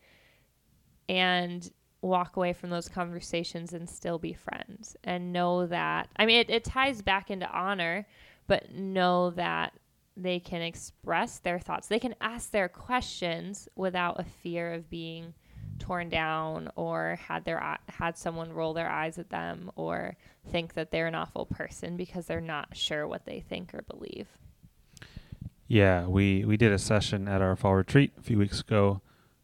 and 1.07 1.71
walk 2.01 2.37
away 2.37 2.53
from 2.53 2.69
those 2.69 2.89
conversations 2.89 3.73
and 3.73 3.89
still 3.89 4.17
be 4.17 4.33
friends 4.33 4.95
and 5.03 5.33
know 5.33 5.65
that 5.65 6.07
I 6.17 6.25
mean 6.25 6.39
it, 6.39 6.49
it 6.49 6.63
ties 6.63 7.01
back 7.01 7.31
into 7.31 7.49
honor 7.49 8.05
but 8.47 8.71
know 8.71 9.31
that 9.31 9.73
they 10.17 10.39
can 10.39 10.61
express 10.61 11.39
their 11.39 11.59
thoughts 11.59 11.87
they 11.87 11.99
can 11.99 12.15
ask 12.21 12.51
their 12.51 12.69
questions 12.69 13.67
without 13.75 14.19
a 14.19 14.23
fear 14.23 14.73
of 14.73 14.89
being 14.89 15.33
torn 15.79 16.09
down 16.09 16.69
or 16.75 17.19
had 17.27 17.45
their 17.45 17.77
had 17.89 18.17
someone 18.17 18.51
roll 18.53 18.73
their 18.73 18.89
eyes 18.89 19.17
at 19.17 19.29
them 19.29 19.71
or 19.75 20.15
think 20.49 20.73
that 20.73 20.91
they're 20.91 21.07
an 21.07 21.15
awful 21.15 21.45
person 21.45 21.97
because 21.97 22.25
they're 22.25 22.41
not 22.41 22.75
sure 22.75 23.07
what 23.07 23.25
they 23.25 23.39
think 23.39 23.73
or 23.73 23.81
believe. 23.83 24.27
Yeah, 25.67 26.05
we, 26.05 26.45
we 26.45 26.57
did 26.57 26.71
a 26.71 26.77
session 26.77 27.27
at 27.27 27.41
our 27.41 27.55
fall 27.55 27.75
retreat 27.75 28.11
a 28.19 28.21
few 28.21 28.37
weeks 28.37 28.59
ago 28.59 29.01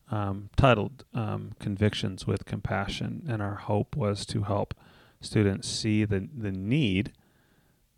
um, 0.10 0.50
titled 0.56 1.04
um, 1.14 1.54
Convictions 1.60 2.28
with 2.28 2.46
Compassion. 2.46 3.26
And 3.28 3.42
our 3.42 3.56
hope 3.56 3.96
was 3.96 4.26
to 4.28 4.44
help 4.44 4.76
students 5.20 5.68
see 5.68 6.06
the, 6.06 6.28
the 6.36 6.52
need 6.52 7.14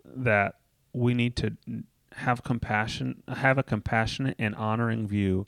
that 0.05 0.55
we 0.93 1.13
need 1.13 1.35
to 1.37 1.57
have 2.17 2.43
compassion, 2.43 3.23
have 3.27 3.57
a 3.57 3.63
compassionate 3.63 4.35
and 4.39 4.55
honoring 4.55 5.07
view 5.07 5.45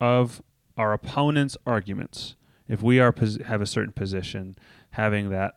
of 0.00 0.42
our 0.76 0.92
opponent's 0.92 1.56
arguments. 1.66 2.36
If 2.68 2.82
we 2.82 2.98
are 2.98 3.14
have 3.46 3.60
a 3.60 3.66
certain 3.66 3.92
position, 3.92 4.56
having 4.90 5.30
that 5.30 5.56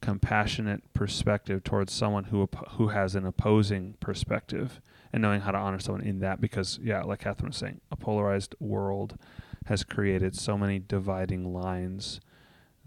compassionate 0.00 0.82
perspective 0.94 1.62
towards 1.62 1.92
someone 1.92 2.24
who 2.24 2.48
who 2.70 2.88
has 2.88 3.14
an 3.14 3.26
opposing 3.26 3.94
perspective 4.00 4.80
and 5.12 5.20
knowing 5.20 5.42
how 5.42 5.50
to 5.50 5.58
honor 5.58 5.78
someone 5.78 6.02
in 6.02 6.20
that 6.20 6.40
because 6.40 6.78
yeah 6.82 7.02
like 7.02 7.20
catherine 7.20 7.50
was 7.50 7.56
saying 7.58 7.80
a 7.90 7.96
polarized 7.96 8.54
world 8.58 9.18
has 9.66 9.84
created 9.84 10.34
so 10.34 10.56
many 10.56 10.78
dividing 10.78 11.52
lines 11.52 12.18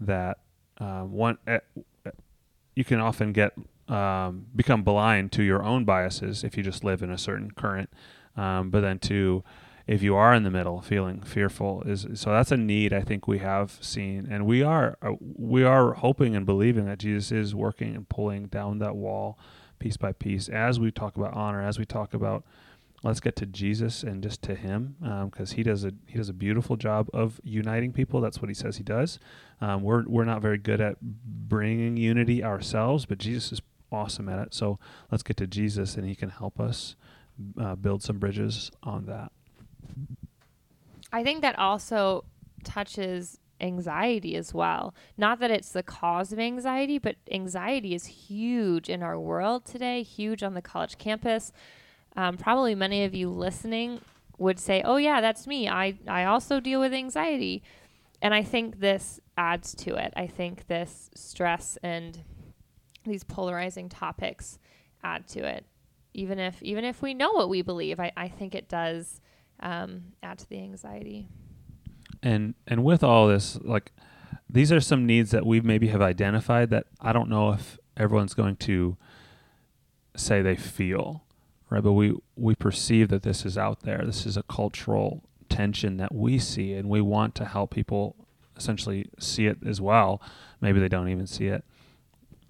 that 0.00 0.38
um, 0.78 1.12
one 1.12 1.38
uh, 1.46 1.58
you 2.74 2.82
can 2.84 2.98
often 2.98 3.32
get 3.32 3.52
um, 3.88 4.46
become 4.54 4.82
blind 4.82 5.32
to 5.32 5.42
your 5.42 5.62
own 5.62 5.84
biases 5.84 6.44
if 6.44 6.56
you 6.56 6.62
just 6.62 6.84
live 6.84 7.02
in 7.02 7.10
a 7.10 7.18
certain 7.18 7.50
current 7.50 7.90
um, 8.36 8.70
but 8.70 8.80
then 8.80 8.98
to 8.98 9.44
if 9.86 10.02
you 10.02 10.16
are 10.16 10.32
in 10.32 10.42
the 10.42 10.50
middle 10.50 10.80
feeling 10.80 11.20
fearful 11.20 11.82
is 11.82 12.06
so 12.14 12.30
that's 12.30 12.50
a 12.50 12.56
need 12.56 12.92
i 12.92 13.02
think 13.02 13.28
we 13.28 13.38
have 13.38 13.78
seen 13.82 14.26
and 14.30 14.46
we 14.46 14.62
are 14.62 14.96
uh, 15.02 15.12
we 15.20 15.62
are 15.62 15.92
hoping 15.94 16.34
and 16.34 16.46
believing 16.46 16.86
that 16.86 16.98
jesus 16.98 17.30
is 17.30 17.54
working 17.54 17.94
and 17.94 18.08
pulling 18.08 18.46
down 18.46 18.78
that 18.78 18.96
wall 18.96 19.38
piece 19.78 19.96
by 19.96 20.12
piece 20.12 20.48
as 20.48 20.80
we 20.80 20.90
talk 20.90 21.16
about 21.16 21.34
honor 21.34 21.60
as 21.60 21.78
we 21.78 21.84
talk 21.84 22.14
about 22.14 22.44
let's 23.04 23.20
get 23.20 23.36
to 23.36 23.44
jesus 23.44 24.02
and 24.02 24.22
just 24.22 24.40
to 24.40 24.54
him 24.54 24.96
because 25.30 25.52
um, 25.52 25.56
he 25.56 25.62
does 25.62 25.84
a 25.84 25.92
he 26.06 26.16
does 26.16 26.30
a 26.30 26.32
beautiful 26.32 26.76
job 26.76 27.08
of 27.12 27.38
uniting 27.44 27.92
people. 27.92 28.20
That's 28.20 28.40
what 28.40 28.48
he 28.48 28.54
says 28.54 28.78
he 28.78 28.82
does. 28.82 29.18
Um, 29.60 29.82
we're 29.82 30.04
we're 30.06 30.24
not 30.24 30.40
very 30.40 30.58
good 30.58 30.80
at 30.80 30.96
bringing 31.00 31.96
unity 31.96 32.42
ourselves 32.42 33.06
but 33.06 33.18
jesus 33.18 33.52
is 33.52 33.62
awesome 33.94 34.28
at 34.28 34.38
it 34.38 34.52
so 34.52 34.78
let's 35.10 35.22
get 35.22 35.36
to 35.36 35.46
jesus 35.46 35.96
and 35.96 36.06
he 36.06 36.14
can 36.14 36.30
help 36.30 36.60
us 36.60 36.96
uh, 37.60 37.74
build 37.74 38.02
some 38.02 38.18
bridges 38.18 38.70
on 38.82 39.06
that 39.06 39.32
I 41.14 41.22
think 41.22 41.42
that 41.42 41.56
also 41.60 42.24
touches 42.64 43.38
anxiety 43.60 44.34
as 44.34 44.52
well. 44.52 44.96
Not 45.16 45.38
that 45.38 45.50
it's 45.52 45.70
the 45.70 45.84
cause 45.84 46.32
of 46.32 46.40
anxiety, 46.40 46.98
but 46.98 47.14
anxiety 47.30 47.94
is 47.94 48.06
huge 48.06 48.88
in 48.88 49.00
our 49.00 49.18
world 49.18 49.64
today, 49.64 50.02
huge 50.02 50.42
on 50.42 50.54
the 50.54 50.60
college 50.60 50.98
campus. 50.98 51.52
Um, 52.16 52.36
probably 52.36 52.74
many 52.74 53.04
of 53.04 53.14
you 53.14 53.30
listening 53.30 54.00
would 54.38 54.58
say, 54.58 54.82
"Oh 54.84 54.96
yeah, 54.96 55.20
that's 55.20 55.46
me. 55.46 55.68
I 55.68 55.96
I 56.08 56.24
also 56.24 56.58
deal 56.58 56.80
with 56.80 56.92
anxiety." 56.92 57.62
And 58.20 58.34
I 58.34 58.42
think 58.42 58.80
this 58.80 59.20
adds 59.36 59.72
to 59.76 59.94
it. 59.94 60.12
I 60.16 60.26
think 60.26 60.66
this 60.66 61.10
stress 61.14 61.78
and 61.80 62.24
these 63.04 63.24
polarizing 63.24 63.88
topics 63.88 64.58
add 65.02 65.28
to 65.28 65.44
it. 65.44 65.64
Even 66.12 66.38
if 66.38 66.62
even 66.62 66.84
if 66.84 67.02
we 67.02 67.14
know 67.14 67.32
what 67.32 67.48
we 67.48 67.62
believe, 67.62 67.98
I, 67.98 68.12
I 68.16 68.28
think 68.28 68.54
it 68.54 68.68
does 68.68 69.20
um, 69.60 70.02
add 70.22 70.38
to 70.38 70.48
the 70.48 70.58
anxiety. 70.58 71.28
And 72.22 72.54
and 72.66 72.84
with 72.84 73.02
all 73.02 73.26
this, 73.26 73.58
like 73.62 73.92
these 74.48 74.70
are 74.70 74.80
some 74.80 75.06
needs 75.06 75.30
that 75.32 75.44
we 75.44 75.60
maybe 75.60 75.88
have 75.88 76.02
identified 76.02 76.70
that 76.70 76.86
I 77.00 77.12
don't 77.12 77.28
know 77.28 77.52
if 77.52 77.78
everyone's 77.96 78.34
going 78.34 78.56
to 78.56 78.96
say 80.16 80.42
they 80.42 80.56
feel, 80.56 81.24
right? 81.70 81.82
But 81.82 81.92
we 81.92 82.14
we 82.36 82.54
perceive 82.54 83.08
that 83.08 83.22
this 83.22 83.44
is 83.44 83.58
out 83.58 83.80
there. 83.80 84.02
This 84.04 84.26
is 84.26 84.36
a 84.36 84.42
cultural 84.44 85.24
tension 85.48 85.96
that 85.96 86.14
we 86.14 86.38
see, 86.38 86.72
and 86.74 86.88
we 86.88 87.00
want 87.00 87.34
to 87.36 87.44
help 87.44 87.72
people 87.74 88.16
essentially 88.56 89.08
see 89.18 89.46
it 89.46 89.58
as 89.66 89.80
well. 89.80 90.22
Maybe 90.60 90.80
they 90.80 90.88
don't 90.88 91.08
even 91.08 91.26
see 91.26 91.48
it. 91.48 91.64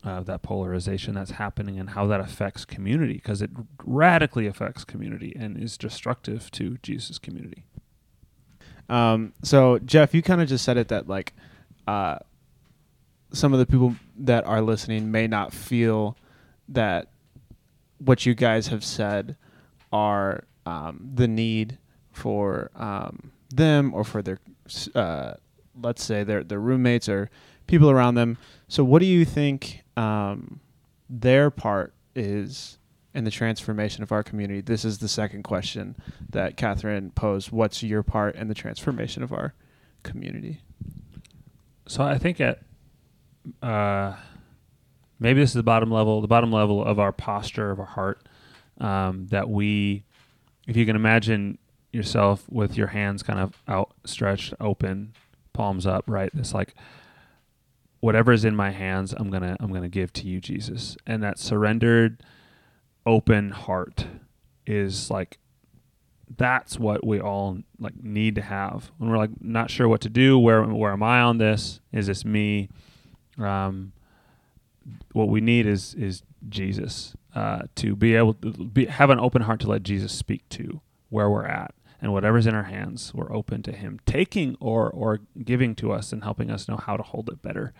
Uh, 0.04 0.20
that 0.20 0.42
polarization 0.42 1.14
that's 1.14 1.30
happening 1.30 1.78
and 1.78 1.90
how 1.90 2.06
that 2.06 2.20
affects 2.20 2.66
community 2.66 3.14
because 3.14 3.40
it 3.40 3.50
radically 3.86 4.46
affects 4.46 4.84
community 4.84 5.34
and 5.34 5.56
is 5.56 5.78
destructive 5.78 6.50
to 6.50 6.76
Jesus' 6.82 7.18
community. 7.18 7.64
Um, 8.90 9.32
so 9.42 9.78
Jeff, 9.78 10.12
you 10.14 10.20
kind 10.20 10.42
of 10.42 10.48
just 10.48 10.62
said 10.62 10.76
it 10.76 10.88
that 10.88 11.08
like 11.08 11.32
uh, 11.86 12.18
some 13.32 13.54
of 13.54 13.58
the 13.58 13.64
people 13.64 13.96
that 14.18 14.46
are 14.46 14.60
listening 14.60 15.10
may 15.10 15.26
not 15.26 15.54
feel 15.54 16.18
that 16.68 17.08
what 17.98 18.26
you 18.26 18.34
guys 18.34 18.66
have 18.66 18.84
said 18.84 19.36
are 19.92 20.44
um, 20.66 21.10
the 21.14 21.28
need 21.28 21.78
for 22.12 22.70
um, 22.76 23.32
them 23.48 23.94
or 23.94 24.04
for 24.04 24.22
their 24.22 24.38
uh, 24.94 25.34
let's 25.80 26.04
say 26.04 26.24
their 26.24 26.44
their 26.44 26.60
roommates 26.60 27.08
or 27.08 27.30
people 27.66 27.90
around 27.90 28.16
them. 28.16 28.36
So 28.68 28.84
what 28.84 29.00
do 29.00 29.06
you 29.06 29.24
think 29.24 29.83
um, 29.96 30.60
their 31.08 31.50
part 31.50 31.94
is 32.14 32.78
in 33.14 33.24
the 33.24 33.30
transformation 33.30 34.02
of 34.02 34.12
our 34.12 34.22
community? 34.22 34.60
This 34.60 34.84
is 34.84 34.98
the 34.98 35.08
second 35.08 35.44
question 35.44 35.96
that 36.30 36.56
Catherine 36.56 37.10
posed. 37.10 37.52
What's 37.52 37.82
your 37.82 38.02
part 38.02 38.34
in 38.34 38.48
the 38.48 38.54
transformation 38.54 39.22
of 39.22 39.32
our 39.32 39.54
community? 40.02 40.60
So 41.86 42.02
I 42.02 42.18
think 42.18 42.40
at 42.40 42.60
uh, 43.62 44.14
maybe 45.18 45.40
this 45.40 45.50
is 45.50 45.54
the 45.54 45.62
bottom 45.62 45.90
level, 45.90 46.20
the 46.20 46.28
bottom 46.28 46.50
level 46.50 46.84
of 46.84 46.98
our 46.98 47.12
posture 47.12 47.70
of 47.70 47.78
our 47.78 47.86
heart. 47.86 48.28
Um, 48.78 49.28
that 49.28 49.48
we, 49.48 50.02
if 50.66 50.76
you 50.76 50.84
can 50.84 50.96
imagine 50.96 51.58
yourself 51.92 52.44
with 52.50 52.76
your 52.76 52.88
hands 52.88 53.22
kind 53.22 53.38
of 53.38 53.62
outstretched, 53.68 54.52
open, 54.58 55.12
palms 55.52 55.86
up, 55.86 56.02
right? 56.08 56.30
It's 56.34 56.52
like 56.52 56.74
whatever 58.04 58.32
is 58.32 58.44
in 58.44 58.54
my 58.54 58.70
hands, 58.70 59.14
I'm 59.16 59.30
gonna 59.30 59.56
I'm 59.60 59.72
gonna 59.72 59.88
give 59.88 60.12
to 60.14 60.28
you, 60.28 60.38
Jesus. 60.38 60.94
And 61.06 61.22
that 61.22 61.38
surrendered, 61.38 62.22
open 63.06 63.50
heart 63.50 64.06
is 64.66 65.10
like 65.10 65.38
that's 66.36 66.78
what 66.78 67.06
we 67.06 67.18
all 67.18 67.58
like 67.78 67.94
need 68.02 68.34
to 68.34 68.42
have 68.42 68.90
when 68.98 69.08
we're 69.08 69.16
like 69.16 69.30
not 69.40 69.70
sure 69.70 69.88
what 69.88 70.02
to 70.02 70.10
do. 70.10 70.38
Where 70.38 70.62
where 70.64 70.92
am 70.92 71.02
I 71.02 71.22
on 71.22 71.38
this? 71.38 71.80
Is 71.92 72.06
this 72.06 72.26
me? 72.26 72.68
Um, 73.38 73.92
what 75.12 75.28
we 75.28 75.40
need 75.40 75.66
is 75.66 75.94
is 75.94 76.22
Jesus 76.46 77.16
uh, 77.34 77.62
to 77.76 77.96
be 77.96 78.14
able 78.16 78.34
to 78.34 78.50
be, 78.50 78.84
have 78.84 79.08
an 79.08 79.18
open 79.18 79.42
heart 79.42 79.60
to 79.60 79.68
let 79.68 79.82
Jesus 79.82 80.12
speak 80.12 80.46
to 80.50 80.82
where 81.08 81.30
we're 81.30 81.46
at 81.46 81.74
and 82.04 82.12
whatever's 82.12 82.46
in 82.46 82.54
our 82.54 82.64
hands, 82.64 83.12
we're 83.14 83.32
open 83.32 83.62
to 83.62 83.72
Him 83.72 83.98
taking 84.04 84.58
or 84.60 84.90
or 84.90 85.20
giving 85.42 85.74
to 85.76 85.90
us 85.90 86.12
and 86.12 86.22
helping 86.22 86.50
us 86.50 86.68
know 86.68 86.76
how 86.76 86.98
to 86.98 87.02
hold 87.02 87.30
it 87.30 87.40
better 87.40 87.72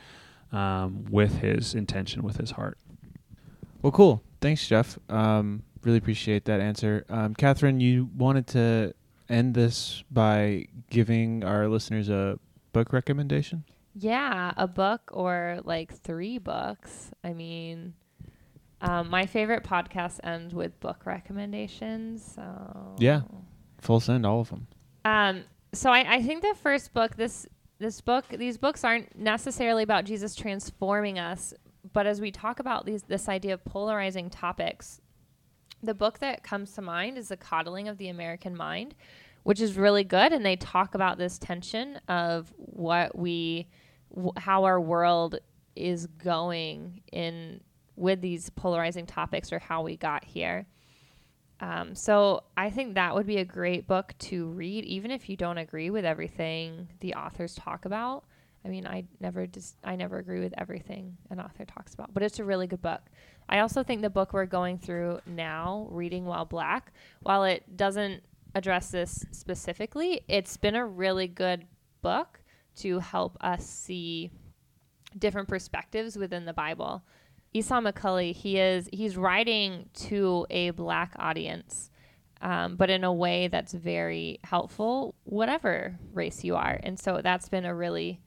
um, 0.51 1.05
with 1.11 1.41
His 1.41 1.75
intention, 1.75 2.23
with 2.23 2.39
His 2.39 2.53
heart. 2.53 2.79
Well, 3.83 3.93
cool. 3.93 4.23
Thanks, 4.41 4.67
Jeff. 4.67 4.99
Um, 5.11 5.63
really 5.83 5.99
appreciate 5.99 6.47
that 6.47 6.61
answer. 6.61 7.05
Um, 7.11 7.35
Catherine, 7.35 7.81
you 7.81 8.09
wanted 8.17 8.47
to 8.49 8.95
end 9.29 9.55
this 9.55 10.03
by 10.11 10.69
giving 10.89 11.45
our 11.45 11.69
listeners 11.69 12.09
a 12.09 12.39
book 12.73 12.95
recommendation? 12.95 13.65
Yeah, 13.95 14.55
a 14.57 14.67
book 14.67 15.11
or 15.13 15.61
like 15.65 15.93
three 15.93 16.39
books. 16.39 17.11
I 17.23 17.35
mean, 17.35 17.93
um, 18.81 19.11
my 19.11 19.27
favorite 19.27 19.65
podcasts 19.65 20.19
end 20.25 20.55
with 20.55 20.81
book 20.81 21.05
recommendations. 21.05 22.25
So 22.35 22.97
Yeah. 22.99 23.21
Full 23.85 24.01
send, 24.01 24.25
all 24.25 24.41
of 24.41 24.49
them. 24.49 24.67
Um, 25.05 25.45
so 25.75 25.91
I, 25.91 26.15
I 26.15 26.23
think 26.23 26.41
the 26.41 26.55
first 26.63 26.95
book, 26.95 27.17
this 27.17 27.47
this 27.79 28.01
book, 28.01 28.25
these 28.31 28.57
books 28.57 28.83
aren't 28.83 29.15
necessarily 29.15 29.83
about 29.83 30.07
Jesus 30.07 30.35
transforming 30.35 31.19
us, 31.19 31.53
but 31.93 32.07
as 32.07 32.19
we 32.19 32.31
talk 32.31 32.61
about 32.61 32.87
these 32.87 33.03
this 33.03 33.29
idea 33.29 33.53
of 33.53 33.63
polarizing 33.67 34.31
topics, 34.31 35.03
the 35.83 35.93
book 35.93 36.19
that 36.21 36.43
comes 36.43 36.73
to 36.73 36.83
mind 36.83 37.19
is 37.19 37.29
The 37.29 37.37
Coddling 37.37 37.87
of 37.87 37.99
the 37.99 38.09
American 38.09 38.57
Mind, 38.57 38.95
which 39.43 39.61
is 39.61 39.77
really 39.77 40.03
good, 40.03 40.33
and 40.33 40.47
they 40.47 40.57
talk 40.57 40.95
about 40.95 41.19
this 41.19 41.39
tension 41.39 42.01
of 42.09 42.55
what 42.57 43.19
we, 43.19 43.69
w- 44.15 44.33
how 44.39 44.65
our 44.65 44.81
world 44.81 45.39
is 45.77 46.07
going 46.07 47.03
in 47.13 47.61
with 47.97 48.23
these 48.23 48.49
polarizing 48.49 49.05
topics 49.05 49.53
or 49.53 49.59
how 49.59 49.83
we 49.83 49.99
got 49.99 50.25
here. 50.25 50.67
Um, 51.61 51.95
so 51.95 52.43
I 52.57 52.71
think 52.71 52.95
that 52.95 53.15
would 53.15 53.27
be 53.27 53.39
a 53.39 53.45
great 53.45 53.87
book 53.87 54.15
to 54.19 54.47
read, 54.49 54.85
even 54.85 55.11
if 55.11 55.29
you 55.29 55.37
don't 55.37 55.59
agree 55.59 55.91
with 55.91 56.05
everything 56.05 56.89
the 57.01 57.15
authors 57.15 57.55
talk 57.55 57.85
about. 57.85 58.25
I 58.65 58.69
mean, 58.69 58.87
I 58.87 59.05
never 59.21 59.47
just 59.47 59.77
I 59.85 59.95
never 59.95 60.19
agree 60.19 60.41
with 60.41 60.55
everything 60.57 61.17
an 61.31 61.39
author 61.39 61.65
talks 61.65 61.95
about, 61.95 62.15
but 62.15 62.23
it's 62.23 62.39
a 62.39 62.45
really 62.45 62.67
good 62.67 62.83
book. 62.83 63.03
I 63.49 63.59
also 63.59 63.83
think 63.83 64.01
the 64.01 64.11
book 64.11 64.33
we're 64.33 64.47
going 64.47 64.79
through 64.79 65.21
now, 65.27 65.87
Reading 65.91 66.25
While 66.25 66.47
Black, 66.47 66.93
while 67.21 67.45
it 67.45 67.77
doesn't 67.77 68.23
address 68.55 68.91
this 68.91 69.27
specifically, 69.33 70.23
it's 70.29 70.57
been 70.57 70.77
a 70.77 70.87
really 70.87 71.29
good 71.29 71.67
book 72.01 72.41
to 72.77 73.01
help 73.01 73.37
us 73.41 73.67
see 73.67 74.31
different 75.19 75.49
perspectives 75.49 76.17
within 76.17 76.45
the 76.47 76.53
Bible. 76.53 77.03
Esau 77.55 77.81
McCaulley, 77.81 78.35
he 78.35 78.59
is 78.59 78.89
he's 78.93 79.17
writing 79.17 79.89
to 79.95 80.45
a 80.51 80.71
black 80.71 81.15
audience, 81.17 81.89
um, 82.43 82.75
but 82.75 82.91
in 82.91 83.05
a 83.05 83.13
way 83.13 83.47
that's 83.47 83.73
very 83.73 84.41
helpful, 84.43 85.15
whatever 85.23 85.97
race 86.13 86.43
you 86.43 86.57
are. 86.57 86.81
And 86.83 86.99
so 86.99 87.21
that's 87.23 87.49
been 87.49 87.65
a 87.65 87.75
really 87.75 88.21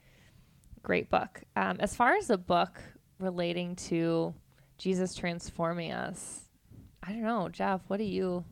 great 0.81 1.09
book. 1.09 1.43
Um, 1.57 1.75
as 1.81 1.93
far 1.93 2.15
as 2.15 2.27
the 2.27 2.37
book 2.37 2.81
relating 3.19 3.75
to 3.75 4.33
Jesus 4.77 5.13
transforming 5.13 5.91
us, 5.91 6.45
I 7.03 7.11
don't 7.11 7.23
know, 7.23 7.49
Jeff. 7.49 7.81
What 7.87 7.97
do 7.97 8.05
you? 8.05 8.45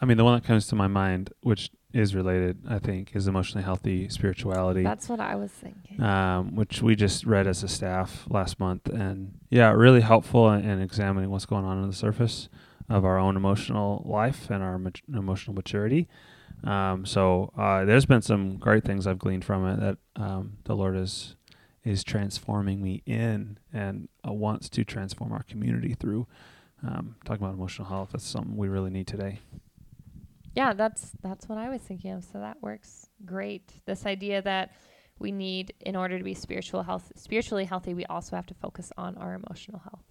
I 0.00 0.06
mean, 0.06 0.16
the 0.16 0.24
one 0.24 0.34
that 0.34 0.46
comes 0.46 0.66
to 0.68 0.74
my 0.74 0.86
mind, 0.86 1.30
which 1.42 1.70
is 1.92 2.14
related, 2.14 2.58
I 2.68 2.78
think, 2.78 3.14
is 3.16 3.26
emotionally 3.26 3.64
healthy 3.64 4.08
spirituality. 4.08 4.82
That's 4.82 5.08
what 5.08 5.20
I 5.20 5.34
was 5.34 5.50
thinking. 5.50 6.00
um, 6.02 6.54
which 6.54 6.82
we 6.82 6.94
just 6.94 7.26
read 7.26 7.46
as 7.46 7.62
a 7.62 7.68
staff 7.68 8.26
last 8.28 8.60
month, 8.60 8.88
and 8.88 9.38
yeah, 9.50 9.70
really 9.72 10.00
helpful 10.00 10.50
in, 10.52 10.64
in 10.64 10.80
examining 10.80 11.30
what's 11.30 11.46
going 11.46 11.64
on 11.64 11.78
on 11.78 11.88
the 11.88 11.94
surface 11.94 12.48
of 12.88 13.04
our 13.04 13.18
own 13.18 13.36
emotional 13.36 14.02
life 14.06 14.50
and 14.50 14.62
our 14.62 14.78
mat- 14.78 15.00
emotional 15.12 15.54
maturity. 15.54 16.08
Um, 16.64 17.06
so 17.06 17.52
uh, 17.56 17.84
there's 17.84 18.04
been 18.06 18.22
some 18.22 18.56
great 18.58 18.84
things 18.84 19.06
I've 19.06 19.18
gleaned 19.18 19.44
from 19.44 19.66
it 19.66 19.80
that 19.80 19.98
um, 20.16 20.58
the 20.64 20.74
Lord 20.76 20.96
is 20.96 21.34
is 21.82 22.04
transforming 22.04 22.82
me 22.82 23.02
in 23.06 23.58
and 23.72 24.08
uh, 24.28 24.32
wants 24.32 24.68
to 24.68 24.84
transform 24.84 25.32
our 25.32 25.42
community 25.44 25.94
through. 25.94 26.26
Um, 26.86 27.16
talking 27.24 27.42
about 27.42 27.54
emotional 27.54 27.88
health, 27.88 28.10
that's 28.12 28.24
something 28.26 28.54
we 28.56 28.68
really 28.68 28.90
need 28.90 29.06
today. 29.06 29.38
Yeah, 30.54 30.72
that's 30.72 31.12
that's 31.22 31.48
what 31.48 31.58
I 31.58 31.68
was 31.68 31.80
thinking 31.82 32.12
of. 32.12 32.24
So 32.24 32.40
that 32.40 32.60
works 32.60 33.08
great. 33.24 33.72
This 33.86 34.04
idea 34.06 34.42
that 34.42 34.72
we 35.18 35.30
need, 35.32 35.74
in 35.80 35.96
order 35.96 36.16
to 36.18 36.24
be 36.24 36.34
spiritual 36.34 36.82
health, 36.82 37.12
spiritually 37.14 37.64
healthy, 37.64 37.94
we 37.94 38.06
also 38.06 38.36
have 38.36 38.46
to 38.46 38.54
focus 38.54 38.90
on 38.96 39.16
our 39.18 39.34
emotional 39.34 39.80
health. 39.80 40.04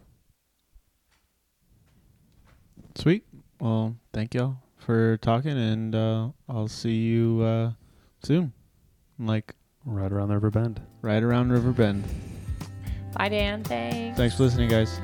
Sweet. 2.96 3.24
Well, 3.60 3.96
thank 4.14 4.34
y'all 4.34 4.58
for 4.78 5.18
talking, 5.18 5.58
and 5.58 5.96
uh, 5.96 6.30
I'll 6.48 6.68
see 6.68 6.96
you 6.96 7.42
uh, 7.42 7.72
soon. 8.24 8.54
Like 9.18 9.56
Right 9.86 10.12
around 10.12 10.28
the 10.30 10.36
river 10.36 10.52
bend. 10.52 10.82
right 11.02 11.24
around 11.24 11.52
River 11.52 11.72
Bend. 11.72 12.04
Bye, 13.14 13.30
Dan. 13.30 13.64
Thanks. 13.64 14.18
Thanks 14.18 14.36
for 14.36 14.44
listening, 14.44 14.70
guys. 14.70 15.00